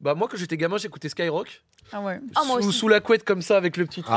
[0.00, 1.62] Bah moi, quand j'étais gamin, j'écoutais Skyrock.
[1.92, 2.20] Ah ouais.
[2.34, 4.14] Ah, sous, la couette comme ça, avec le petit truc.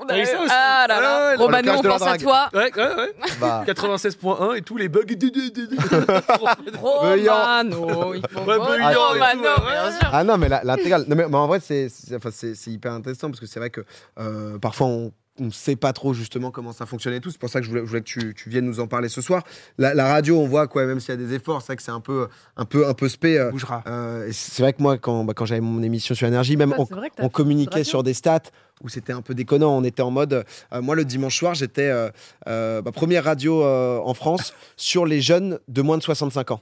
[0.00, 0.50] On Ah, a- et ça aussi.
[0.54, 2.48] Ah là là, Romano, on pense à toi.
[2.54, 3.14] Ouais, ouais, ouais.
[3.40, 5.02] Bah, 96.1 et tous les bugs.
[6.80, 8.40] Romano, il faut.
[10.12, 11.04] Ah non, mais l'intégrale.
[11.08, 11.88] Non, mais, mais en vrai, c'est
[12.66, 13.82] hyper intéressant parce que c'est vrai que
[14.18, 17.30] euh, parfois on ne sait pas trop justement comment ça fonctionne et tout.
[17.30, 19.08] C'est pour ça que je voulais, je voulais que tu, tu viennes nous en parler
[19.08, 19.42] ce soir.
[19.78, 21.82] La, la radio, on voit quoi, même s'il y a des efforts, c'est vrai que
[21.82, 23.38] c'est un peu, un peu, un peu spé.
[23.38, 23.50] euh,
[23.86, 26.82] euh, c'est vrai que moi, quand, bah, quand j'avais mon émission sur énergie, même Ah,
[27.20, 28.40] on, communiquait sur des stats
[28.82, 29.76] où c'était un peu déconnant.
[29.76, 30.44] On était en mode.
[30.72, 32.08] euh, moi, le dimanche soir, j'étais euh,
[32.48, 36.60] euh, bah, première radio euh, en France sur les jeunes de moins de 65 ans.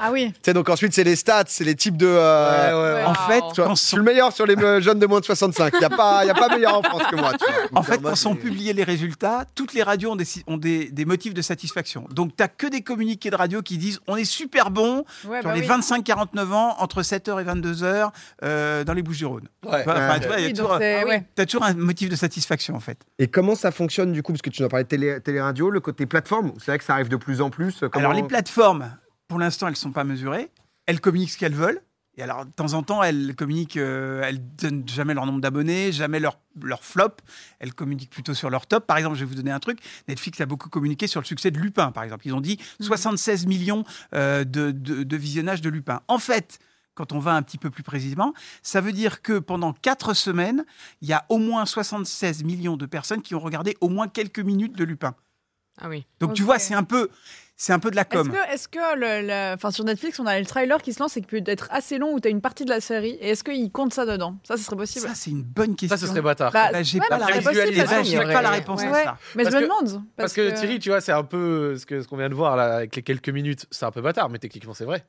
[0.00, 0.32] Ah oui.
[0.40, 2.06] Tu sais, donc ensuite, c'est les stats, c'est les types de.
[2.08, 3.04] euh, Ouais.
[3.04, 3.52] En fait, Wow.
[3.52, 5.72] tu vois, quand je suis le meilleur sur les jeunes de moins de 65.
[5.74, 7.32] Il n'y a, pas- y a pas meilleur en France que moi.
[7.38, 7.78] tu vois.
[7.78, 11.04] en fait, quand sont publiés les résultats, toutes les radios ont des, ont des, des
[11.04, 12.06] motifs de satisfaction.
[12.10, 15.40] Donc, tu n'as que des communiqués de radio qui disent on est super bon Ouais,
[15.40, 15.66] sur bah les oui.
[15.68, 18.10] 25-49 ans, entre 7h et 22h,
[18.44, 19.48] euh, dans les Bouches-du-Rhône.
[19.64, 19.80] Ouais.
[19.86, 20.20] Enfin, Ouais.
[20.20, 21.16] tu vois, Oui, toujours, Ah oui.
[21.50, 23.04] Toujours un motif de satisfaction, en fait.
[23.18, 25.70] Et comment ça fonctionne du coup Parce que tu nous as parlé de télé, télé-radio,
[25.70, 26.52] le côté plateforme.
[26.58, 27.80] C'est vrai que ça arrive de plus en plus.
[27.80, 28.96] Comment- Alors, les plateformes,
[29.28, 30.50] pour l'instant, elles ne sont pas mesurées.
[30.86, 31.80] Elles communiquent ce qu'elles veulent.
[32.16, 35.90] Et alors, de temps en temps, elles communiquent, euh, elles donnent jamais leur nombre d'abonnés,
[35.92, 37.12] jamais leur, leur flop.
[37.60, 38.86] Elles communiquent plutôt sur leur top.
[38.86, 39.78] Par exemple, je vais vous donner un truc.
[40.08, 42.26] Netflix a beaucoup communiqué sur le succès de Lupin, par exemple.
[42.26, 43.84] Ils ont dit 76 millions
[44.14, 46.00] euh, de, de, de visionnages de Lupin.
[46.08, 46.58] En fait,
[47.00, 50.66] quand on va un petit peu plus précisément, ça veut dire que pendant quatre semaines,
[51.00, 54.40] il y a au moins 76 millions de personnes qui ont regardé au moins quelques
[54.40, 55.14] minutes de Lupin.
[55.80, 56.04] Ah oui.
[56.18, 57.08] Donc tu vois, c'est un peu,
[57.56, 58.30] c'est un peu de la Est-ce com.
[58.30, 61.16] que, est-ce que le, le- enfin, sur Netflix, on a le trailer qui se lance
[61.16, 63.30] et qui peut être assez long où tu as une partie de la série Et
[63.30, 64.36] est-ce qu'ils comptent ça dedans?
[64.46, 65.08] Ça, ce serait possible.
[65.08, 65.96] Ça, c'est une bonne question.
[65.96, 66.52] Ça, ce serait bâtard.
[66.52, 67.54] Bah, Bah, j'ai ouais, pas la réponse.
[67.54, 68.32] Ouais.
[68.34, 68.88] pas la réponse Ouais.
[68.88, 69.18] à ça.
[69.36, 70.02] Mais Parce je me demande.
[70.18, 72.56] Parce que Thierry, tu vois, c'est un peu ce que ce qu'on vient de voir
[72.56, 73.64] là avec les quelques minutes.
[73.70, 75.06] C'est un peu bâtard, mais techniquement, c'est vrai.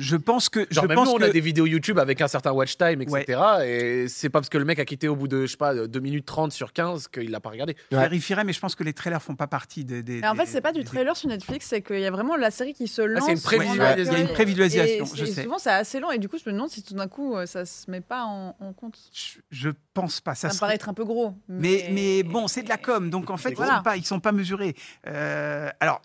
[0.00, 0.60] Je pense que.
[0.70, 1.24] Genre, je même pense nous, on que...
[1.24, 3.40] a des vidéos YouTube avec un certain watch time, etc.
[3.66, 5.74] Et c'est pas parce que le mec a quitté au bout de, je sais pas,
[5.74, 7.76] 2 minutes 30 sur 15 qu'il l'a pas regardé.
[7.90, 8.02] Je Ouais.
[8.04, 9.98] vérifierai, mais je pense que les trailers font pas partie des.
[10.24, 12.36] en fait, des- c'est pas du des- trailer sur Netflix, c'est qu'il y a vraiment
[12.36, 13.24] la série qui se lance.
[13.26, 14.12] c'est une sur prévisualisation.
[14.12, 15.42] un Il y a une prévisualisation, Et je sais.
[15.42, 17.46] Souvent, c'est assez long et du coup, je me demande si tout d'un coup, euh,
[17.46, 18.96] ça se met pas en, en compte.
[19.12, 20.36] Je, je pense pas.
[20.36, 21.34] Ça, Ça, me serait- paraît être un peu gros.
[21.48, 23.78] Mais, mais bon, c'est de la com, donc en fait, ils Voilà.
[23.78, 24.76] sont pas, ils sont pas mesurés.
[25.08, 26.00] Euh, alors,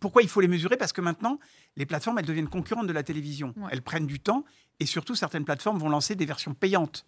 [0.00, 0.76] pourquoi il faut les mesurer?
[0.76, 1.38] Parce que maintenant,
[1.76, 3.54] les plateformes, elles deviennent concurrentes de la télévision.
[3.56, 3.68] Ouais.
[3.72, 4.44] Elles prennent du temps,
[4.80, 7.04] et surtout, certaines plateformes vont lancer des versions payantes.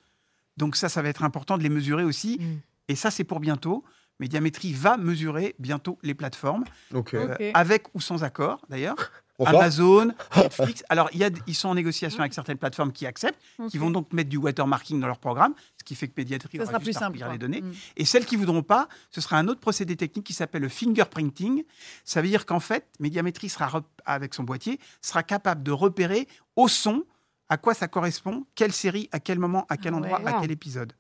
[0.57, 2.39] Donc ça, ça va être important de les mesurer aussi.
[2.41, 2.61] Mm.
[2.89, 3.85] Et ça, c'est pour bientôt.
[4.21, 7.17] Médiamétrie va mesurer bientôt les plateformes, euh, Ok.
[7.55, 9.13] avec ou sans accord d'ailleurs.
[9.47, 10.85] Amazon, Netflix.
[10.89, 13.39] Alors, il y a, ils sont en négociation avec certaines plateformes qui acceptent,
[13.71, 16.65] qui vont donc mettre du watermarking dans leur programme, ce qui fait que Médiamétrie ça
[16.65, 17.19] aura sera plus simple.
[17.31, 17.63] les données.
[17.63, 17.73] Mm.
[17.97, 21.65] Et celles qui voudront pas, ce sera un autre procédé technique qui s'appelle le fingerprinting.
[22.05, 26.69] Ça veut dire qu'en fait, Médiamétrie sera avec son boîtier sera capable de repérer au
[26.69, 27.05] son
[27.49, 30.33] à quoi ça correspond, quelle série, à quel moment, à quel Ah endroit, ouais.
[30.33, 30.93] à quel épisode.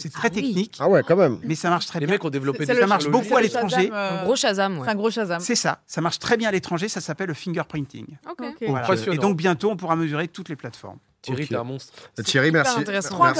[0.00, 0.42] C'est très Ah oui.
[0.42, 1.38] technique, Ah ouais, quand même.
[1.44, 2.14] mais ça marche très Les bien.
[2.14, 3.90] mecs ont développé des le- marche beaucoup à l'étranger.
[3.92, 4.84] Euh, Un gros Shazam, ouais.
[4.84, 5.40] C'est un gros Shazam.
[5.40, 8.06] C'est ça, ça marche très bien à l'étranger, ça s'appelle le fingerprinting.
[8.30, 8.38] Ok.
[8.40, 8.56] Ok.
[8.68, 8.84] Voilà.
[8.84, 9.12] Impressionnant.
[9.14, 10.98] Et donc bientôt, on pourra mesurer toutes les plateformes.
[11.22, 11.48] Thierry, Ok.
[11.50, 11.92] t'es un monstre.
[12.24, 12.78] Thierry, hyper merci.
[12.86, 13.32] Merci ouais.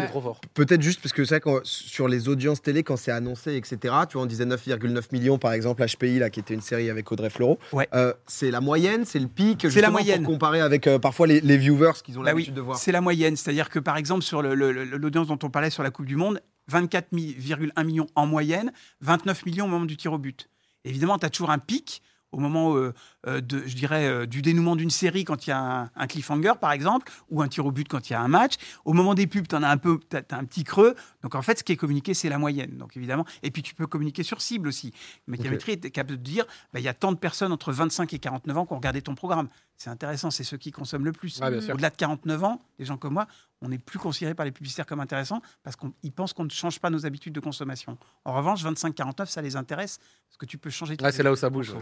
[0.00, 0.40] t'es trop fort.
[0.54, 4.14] Peut-être juste parce que ça, quand, sur les audiences télé, quand c'est annoncé, etc., tu
[4.14, 7.28] vois, on disait 9,9 millions, par exemple, HPI, là, qui était une série avec Audrey
[7.28, 7.58] Fleurot.
[7.72, 7.88] Ouais.
[7.94, 9.58] Euh, c'est la moyenne, c'est le pic.
[9.60, 10.22] C'est la justement, moyenne.
[10.22, 12.78] Pour comparer avec euh, parfois les, les viewers qu'ils ont Bah oui, l'habitude de voir.
[12.78, 13.36] c'est la moyenne.
[13.36, 16.40] C'est-à-dire que, par exemple, sur l'audience dont on parlait sur la Coupe du Monde,
[16.72, 18.72] 24,1 millions en moyenne,
[19.02, 20.48] 29 millions au moment du tir au but.
[20.84, 22.02] Évidemment, tu as toujours un pic
[22.36, 22.92] au moment, euh,
[23.26, 26.06] euh, de, je dirais, euh, du dénouement d'une série quand il y a un, un
[26.06, 28.56] cliffhanger, par exemple, ou un tir au but quand il y a un match.
[28.84, 29.98] Au moment des pubs, tu as un peu,
[30.30, 30.94] un petit creux.
[31.22, 32.76] Donc, en fait, ce qui est communiqué, c'est la moyenne.
[32.76, 34.92] Donc, évidemment, et puis tu peux communiquer sur cible aussi.
[35.26, 36.44] Médiamétrie est capable de dire,
[36.74, 39.00] bah, il y a tant de personnes entre 25 et 49 ans qui ont regardé
[39.00, 39.48] ton programme.
[39.78, 41.38] C'est intéressant, c'est ceux qui consomment le plus.
[41.40, 41.48] Ah.
[41.48, 43.26] Au-delà de 49 ans, des gens comme moi,
[43.62, 46.78] on n'est plus considéré par les publicitaires comme intéressant parce qu'ils pensent qu'on ne change
[46.78, 47.96] pas nos habitudes de consommation.
[48.24, 50.96] En revanche, 25-49, ça les intéresse parce que tu peux changer.
[51.02, 51.72] Ouais, c'est là où ça bouge.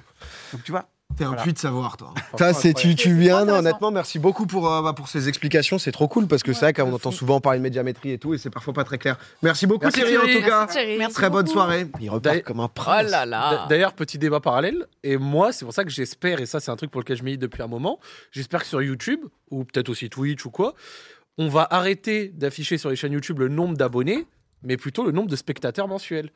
[0.52, 1.42] Donc tu vois, T'es un Voilà.
[1.42, 2.14] puits de savoir, toi.
[2.54, 5.92] C'est tu, tu viens, non, honnêtement, merci beaucoup pour, euh, bah, pour ces explications, c'est
[5.92, 8.38] trop cool parce que c'est vrai qu'on entend souvent parler de médiamétrie et tout et
[8.38, 9.18] c'est parfois pas très clair.
[9.42, 10.60] Merci beaucoup Merci, Thierry, en tout cas.
[10.60, 10.96] Merci, Thierry.
[10.96, 11.86] Merci Très bonne soirée.
[12.00, 13.10] Il repart comme un Oh prince.
[13.10, 13.50] là là.
[13.64, 16.70] D- D'ailleurs, petit débat parallèle, et moi, c'est pour ça que j'espère, et ça, c'est
[16.70, 18.00] un truc pour lequel je milite depuis un moment,
[18.32, 20.74] j'espère que sur YouTube, ou peut-être aussi Twitch ou quoi,
[21.38, 24.26] on va arrêter d'afficher sur les chaînes YouTube le nombre d'abonnés,
[24.62, 26.30] mais plutôt le nombre de spectateurs mensuels.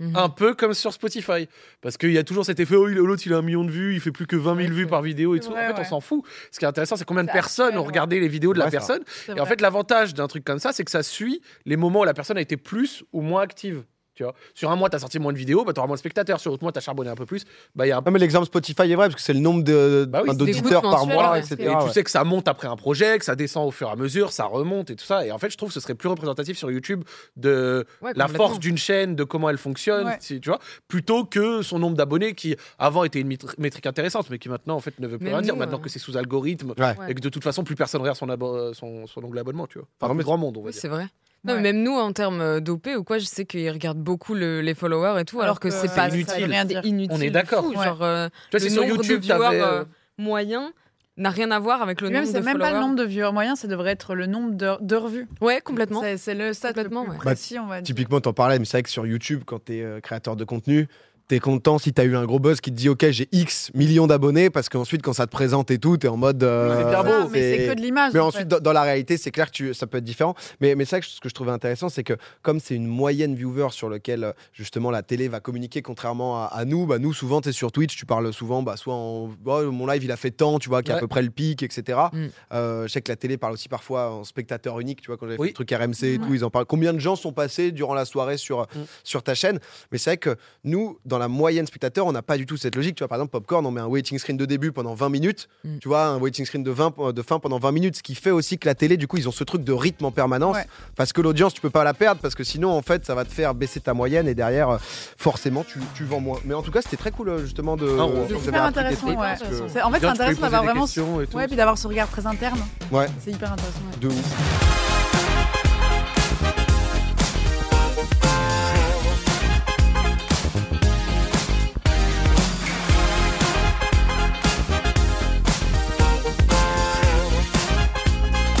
[0.00, 0.14] Mhm.
[0.16, 1.48] Un peu comme sur Spotify.
[1.80, 3.70] Parce qu'il y a toujours cet effet, oh, il- l'autre, il a un million de
[3.72, 5.50] vues, il fait plus que 20 000 Ouais, vues par vidéo et tout.
[5.50, 5.80] vrai, en fait, ouais.
[5.80, 6.22] on s'en fout.
[6.52, 7.86] Ce qui est intéressant, c'est combien de personnes ont ouais.
[7.88, 9.02] regardé les vidéos de la Ouais, personne.
[9.34, 12.04] Et en fait, l'avantage d'un truc comme ça, c'est que ça suit les moments où
[12.04, 13.82] la personne a été plus ou moins active.
[14.18, 15.94] Tu vois sur un mois, tu as sorti moins de vidéos, bah, tu auras moins
[15.94, 16.40] de spectateurs.
[16.40, 17.44] Sur l'autre mois, tu as charbonné un peu plus.
[17.76, 19.38] Bah, il y a un Non, mais l'exemple Spotify est vrai parce que c'est le
[19.38, 21.38] nombre de- Bah oui, d'auditeurs par mois, ouais.
[21.38, 21.56] etc.
[21.60, 23.92] Et tu sais que ça monte après un projet, que ça descend au fur et
[23.92, 25.24] à mesure, ça remonte et tout ça.
[25.24, 27.04] Et en fait, je trouve que ce serait plus représentatif sur YouTube
[27.36, 30.16] de Ouais, la force d'une chaîne, de comment elle fonctionne, Ouais.
[30.20, 33.28] si- tu vois, plutôt que son nombre d'abonnés qui avant était une
[33.58, 35.54] métrique intéressante, mais qui maintenant en fait ne veut plus rien dire.
[35.56, 36.74] Maintenant euh, que c'est sous algorithme
[37.08, 38.26] et que de toute façon plus personne regarde son,
[38.74, 39.86] son, son onglet abonnement, tu vois.
[40.00, 40.80] Enfin, Non, mais grand monde, on va Oui, dire.
[40.80, 41.06] c'est vrai.
[41.44, 41.60] Non, Ouais.
[41.60, 44.60] mais même nous, en termes euh, d'OP ou quoi, je sais qu'ils regardent beaucoup le-
[44.60, 46.52] les followers et tout, alors, que, c'est pas inutile.
[46.68, 47.16] c'est inutile.
[47.16, 47.62] On est d'accord.
[47.62, 47.78] tout.
[47.78, 47.84] Ouais.
[47.84, 49.84] Genre, euh, Tu vois, c'est le sur nombre YouTube, de viewers euh, euh,
[50.18, 50.72] moyen
[51.16, 53.02] n'a rien à voir avec le Même, nombre c'est de même pas le nombre de
[53.04, 55.26] viewers moyens, ça devrait être le nombre d'heures d'heures vues.
[55.40, 56.00] Ouais, complètement.
[56.00, 57.18] C'est c'est le stat le Complètement, plus ouais.
[57.18, 57.86] précis, on va dire.
[57.86, 60.86] Typiquement, t'en parlais, mais c'est vrai que sur YouTube, quand t'es euh, créateur de contenu,
[61.28, 64.06] t'es content si t'as eu un gros buzz qui te dit ok j'ai X millions
[64.06, 66.92] d'abonnés parce qu'ensuite quand ça te présente et tout t'es en mode euh, C'est bien
[66.92, 68.12] Ça, beau, mais c'est que de l'image.
[68.14, 70.34] mais en ensuite dans, dans la réalité c'est clair que tu, ça peut être différent
[70.60, 73.68] mais, mais ça ce que je trouvais intéressant c'est que comme c'est une moyenne viewer
[73.70, 77.52] sur lequel justement la télé va communiquer contrairement à, à nous bah nous souvent tu
[77.52, 80.58] sur Twitch tu parles souvent bah, soit en oh, mon live il a fait tant
[80.58, 81.00] tu vois qui est à Ouais.
[81.02, 82.26] peu près le pic etc Mm.
[82.54, 85.26] Euh, je sais que la télé parle aussi parfois en spectateur unique tu vois quand
[85.26, 85.48] j'avais Oui.
[85.48, 86.26] fait le truc RMC et Mhm.
[86.26, 88.66] tout ils en parlent combien de gens sont passés durant la soirée sur, Mm.
[89.04, 89.58] sur ta chaîne?
[89.92, 92.74] Mais c'est vrai que nous, dans la moyenne spectateur, on n'a pas du tout cette
[92.76, 92.94] logique.
[92.96, 95.48] Tu vois, par exemple, Popcorn, on met un waiting screen de début pendant 20 minutes.
[95.64, 95.78] Mm.
[95.78, 97.96] Tu vois, un waiting screen de, 20, de fin pendant 20 minutes.
[97.96, 100.04] Ce qui fait aussi que la télé, du coup, ils ont ce truc de rythme
[100.04, 100.56] en permanence.
[100.56, 100.66] Ouais.
[100.96, 102.20] Parce que l'audience, tu peux pas la perdre.
[102.20, 104.28] Parce que sinon, en fait, ça va te faire baisser ta moyenne.
[104.28, 106.38] Et derrière, euh, forcément, tu, tu vends moins.
[106.44, 107.86] Mais en tout cas, c'était très cool, euh, justement, de.
[107.86, 108.06] Ouais.
[108.08, 109.26] vous C'est super intéressant, trucs, ouais.
[109.38, 110.86] parce que- C'est- En fait, c'est intéressant d'avoir vraiment.
[111.34, 112.58] Ouais, puis d'avoir ce regard très interne.
[112.90, 113.06] Ouais.
[113.24, 113.80] C'est hyper intéressant.
[113.92, 113.98] ouais.
[114.00, 114.97] De ouf.